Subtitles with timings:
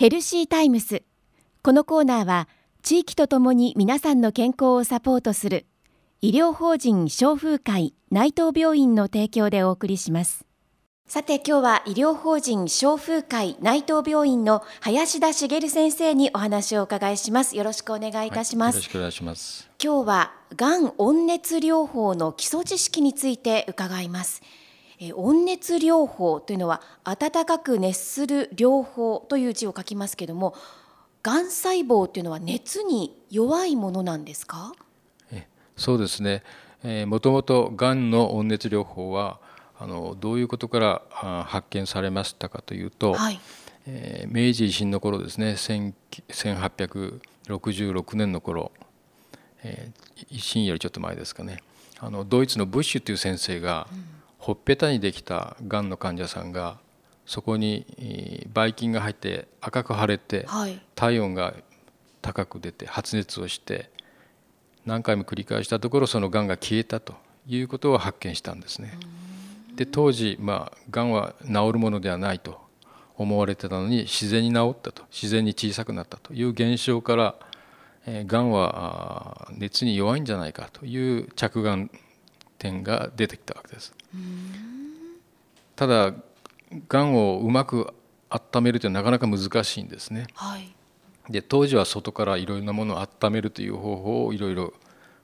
[0.00, 1.02] ヘルシータイムス。
[1.62, 2.48] このコーナーは
[2.82, 5.66] 地域とともに皆さんの健康をサポートする
[6.22, 10.46] 医療法人消風会内藤病院の提供でお送りします。
[11.06, 17.54] さて今日は医療法人消風会内藤病院の林田茂先生にお話をお伺いします。
[17.54, 19.68] よろしくお願いいたします、はい、よろしくお願いします。
[19.84, 24.40] 今日はがん温熱療法の基礎知識について伺います。
[24.42, 24.59] え
[25.14, 30.54] 温熱療法というのは温かく熱する療法という字を書きますけれども
[31.22, 34.72] がん細胞というのは熱に弱いものなんですか？
[35.32, 35.46] え
[35.76, 36.42] そうですね、
[36.84, 39.40] えー、もともとがんの温熱療法は
[39.78, 41.00] あのどういうことから
[41.46, 43.40] 発見されましたかというと、はい、
[43.86, 48.72] えー、明治維新の頃ですね1866年の頃、
[49.62, 51.62] えー、維新よりちょっと前ですかね。
[51.98, 56.78] あのドイツのブッシュという先生が、うんほっぺたにできたがんの患者さんが
[57.26, 60.46] そこにばい菌が入って赤く腫れて、
[60.94, 61.54] 体温が
[62.22, 63.90] 高く出て発熱をして
[64.86, 67.14] 何回も繰り返したところそのがんが消えたと
[67.46, 68.98] いうことを発見したんですね。
[69.76, 72.60] で当時まあがんは治るものではないと
[73.16, 77.34] 思われてたのに自然に治ったと自然に小さくなったという現象から
[78.06, 81.90] がんは熱に弱いんじゃないかという着眼
[82.60, 83.92] 点が出てきたわけです。
[85.74, 86.14] ただ
[86.88, 87.92] がんをうまく
[88.28, 90.26] 温めるというのはなかなか難しいんですね。
[90.34, 90.72] はい、
[91.30, 94.74] で当時は外からいろいろなものを温めるという方法をいろいろ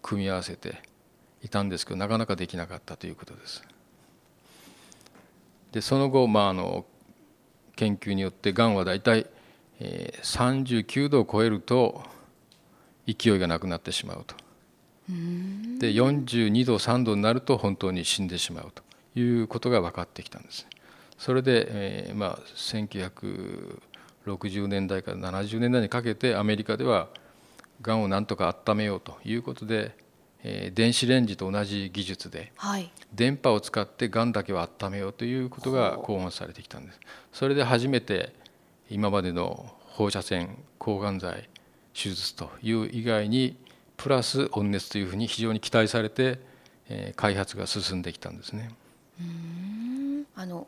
[0.00, 0.80] 組み合わせて
[1.42, 3.62] いたんですけどなかなかできなかったということです。
[5.72, 6.86] でその後、まあ、あの
[7.74, 9.26] 研究によってがんはだいたい
[9.80, 12.04] 39度を超えると
[13.08, 14.36] 勢いがなくなってしまうと
[15.08, 18.82] で42度3度になると本当に死んでしまうと
[19.18, 20.66] いうことが分かってきたんです。
[21.18, 22.38] それで、えー、まあ、
[24.26, 27.08] 1960年代から70年代にかけてアメリカでは
[27.82, 29.96] がんをなんとか温めようということで、
[30.42, 37.00] えー、電子レンジと同じ技術で、はい、電波を使ってがんだけを温めようということが考案されてきたんです。
[37.32, 38.34] それで初めて
[38.90, 41.48] 今までの放射線抗がん剤
[41.94, 43.56] 手術という以外に
[43.96, 46.38] プラス温熱というふうに非常に期待されて、
[46.88, 48.70] えー、開発が進んできたんですね。
[50.34, 50.66] あの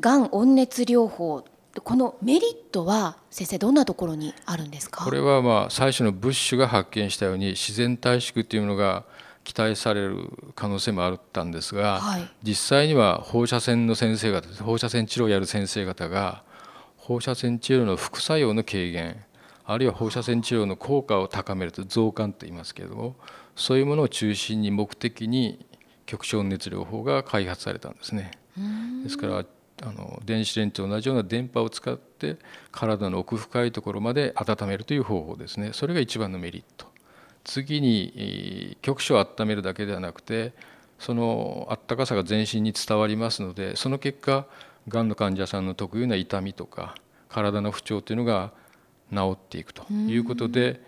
[0.00, 1.44] がん温熱療法
[1.84, 5.04] このメリットは先生どんなところにあるんですか？
[5.04, 9.04] これはまあ最初のブッシュが発見したように自然退縮というものが
[9.44, 16.42] 期待される可能性もあったんですが、はい、実際には放射線の先生方放射線治療をやる先生方が
[16.96, 19.24] 放射線治療の副作用の軽減
[19.70, 23.16] あるいは放射線治療の効果を高めると増刊と言いますけれども
[23.54, 25.66] そういうものを中心に目的に
[26.06, 28.30] 極小熱療法が開発されたんですね。
[29.04, 29.44] ですから
[29.82, 32.38] あの電子レンジと同じような電波を使って
[32.72, 35.72] 体の奥深いところまで温めるという方法ですね。
[35.74, 36.86] それが一番のメリット。
[37.44, 40.54] 次に局所を温めるだけではなくて
[40.98, 44.46] そのあったかさが全身に伝わりますのでその結果
[44.88, 46.94] がんの患者さんの特有な痛みとか
[47.28, 48.52] 体の不調というのが
[49.12, 50.80] 治っていくということで、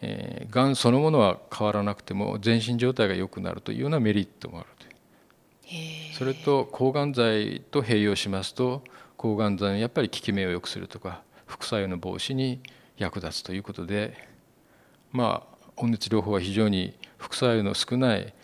[0.00, 4.88] えー、がんそのものは変わらなくても全身状態が良くなるというようなメリットもあると
[6.16, 8.82] それと抗がん剤と併用しますと
[9.16, 12.60] 抗がん剤のやっぱり効き目を良くするとか副作用の防止に
[12.96, 14.16] 役立つということで
[15.12, 18.34] まあ温熱療法は非常に副作用の少ない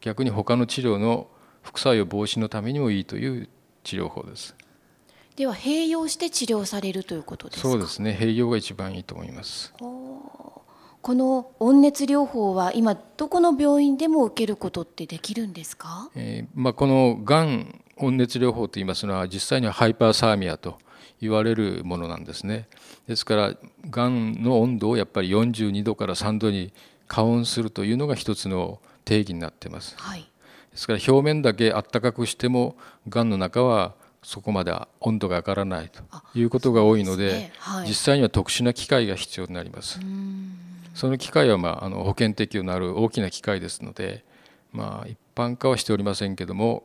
[0.00, 1.28] 逆に他の治療の
[1.62, 3.48] 副作用防止のためにもいいという
[3.84, 4.54] 治療法です。
[5.36, 7.68] では併用して治療されるということですか？
[7.68, 8.16] そうですね。
[8.18, 9.72] 併用が一番いいと思います。
[9.78, 20.78] この温熱療法は今どこの病院でも受けることってできるんですか、えー、まあ、このがん温熱療法といいますのは実際にはハイパーサーミアと
[21.20, 22.68] 言われるものなんですね。
[23.08, 23.54] ですから
[23.90, 26.72] がんの温度をやっぱり42度から3度に
[27.08, 32.76] 加温するというのが一つの定義になっています、はい、ですから表面だけ暖かくしても
[33.08, 36.02] がんの中はそこまで温度が上がらないと
[36.34, 37.52] いうことが多いので、ね。
[37.58, 40.00] はい、実際には特殊な機械が必要になります。
[40.94, 44.24] その機械は、まあ、あの保険適用のある大きな機械ですので、
[44.72, 46.84] まあ、一般化はしておりませんけども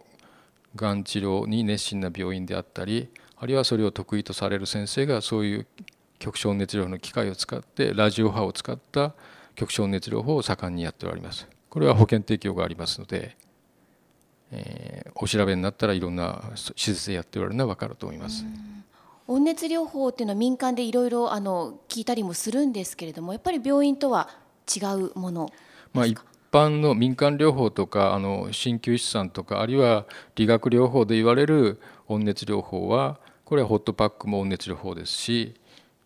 [0.75, 5.67] がん治療に熱心な病院であったりあるいはそれを得意とされる先生がそういう
[6.19, 9.13] 極小熱療の機械を使ってラジオ波を使った
[9.55, 11.47] 極小熱療法を盛んにやっております。
[11.69, 13.35] これは保険適用がありますので
[14.51, 14.86] えー、
[15.19, 18.45] お調べになったらいろんな施設でやっておられるのは分かると思います。
[19.27, 24.29] 温熱療法っていうのは民間でいろいろあの聞いたりもするんですけれどもやっぱり病院とは
[24.73, 25.49] 違うもの
[25.93, 26.17] まあ、一
[26.51, 30.05] 般の民間療法とかあの鍼灸師さんとかあるいは
[30.35, 35.55] 理学療法で言われる温熱療法はこれはホットパックも温熱療法ですし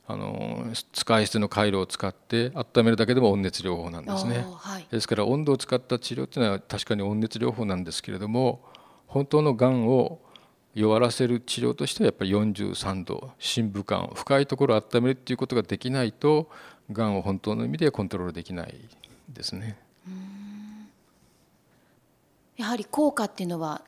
[0.07, 8.61] あの使い捨ての回路を使って温めるだけでも温熱療法なんですね、はい、ですから温度を使った治療っていうのは確かに温熱療法なんですけれども
[9.11, 10.19] 本当のがんを
[10.73, 16.49] 弱らせる治療としてはやっぱり43度深部管深いところを温めるっていうことができないと
[16.89, 18.73] がんを本当の意味でコントロールできない
[19.27, 19.77] ですね。
[22.55, 23.81] やはり効果っていうのは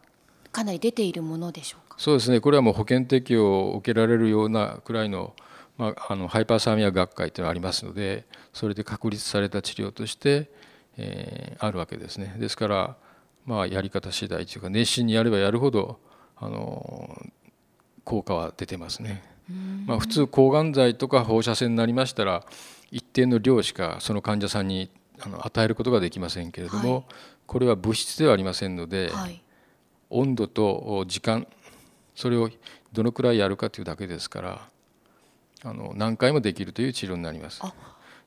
[0.52, 1.96] かなり出ているものでしょうか？
[1.98, 2.42] そうですね。
[2.42, 5.34] これはもう保険適用を受けられるようなくらいの,、
[5.78, 10.50] まあ、あのハイパーサーミア学会というのがありますのでそれで確立された治療として、
[10.98, 12.36] えー、あるわけですね。
[12.40, 12.98] ですから、
[13.46, 16.00] まあ、やり方次第というか熱心にやればやるほど
[16.38, 17.22] あの
[18.04, 19.24] 効果は出てますね。
[19.86, 22.46] まあ、普通抗がん剤とか放射線になりましたら
[22.92, 27.04] 一定の量しかその患者さんにあの与えることができませんけれども、はい、
[27.46, 29.42] これは物質ではありませんので、はい、
[30.10, 31.46] 温度と時間
[32.16, 32.50] それを
[32.94, 34.68] どのくらいやるかというだけですから
[35.66, 37.62] あの何回もできるという治療になります。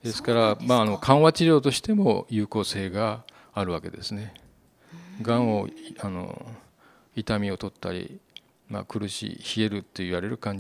[0.03, 4.35] ですからまあ、あの緩和治療としても有効性があるわけですね。
[5.23, 5.69] がんを
[6.01, 6.47] あの
[7.15, 8.19] 痛みを取ったり、
[8.69, 10.53] まあ、苦しい冷えると言われるが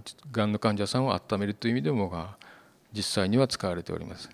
[0.47, 2.37] んの患者さんを温めるという意味でもが
[2.93, 4.31] 実際には使われております。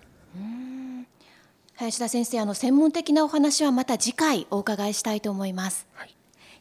[1.75, 5.87] 林田先生あの専門的なお話はまた次回お伺いしたいと思います。
[5.93, 6.15] はい。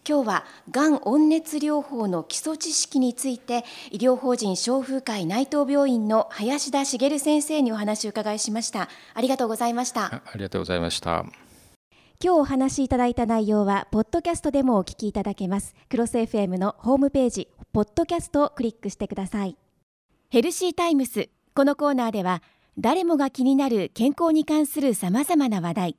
[0.08, 8.88] 今日はがん温熱療法の基礎知識について医療法人消風会内藤病院の林田茂先生にお話を伺いしました。
[9.14, 10.06] ありがとうございました。
[10.06, 11.24] ありがとうございました
[12.24, 15.74] 今日お話しいただいた内容はポッドキャストでもお聞きいただけます。
[15.88, 19.56] クロス FM のホームページポッドキャストをクリックしてください。
[20.30, 22.40] ヘルシータイムスこのコーナーでは
[22.78, 25.96] 誰もが気になる健康に関するさまざまな話題。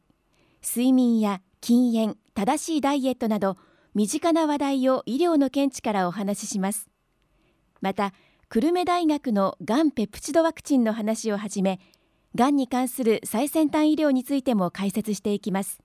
[0.65, 3.57] 睡眠や禁煙正しいダイエットなど
[3.93, 6.87] 身近な話題を医療の見地からお話しします。
[7.81, 8.13] また
[8.47, 11.81] 久留米大学のがんペプチドワクチンの話をはじめ
[12.33, 15.81] がんに関する最先端医療についても解説していきます。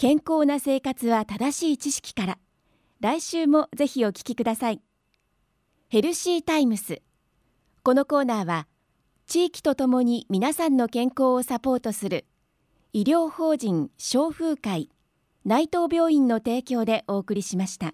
[0.00, 2.38] 健康な生活は正しい知識から。
[3.00, 4.80] 来週もぜひお聞きください。
[5.88, 7.02] ヘルシータイムス
[7.82, 8.68] このコーナーは
[9.26, 12.26] 地域とともに皆さんの健康をサポートする。
[12.92, 14.88] 医療法人消風会
[15.44, 17.92] 内藤病院の提供でお送りしました。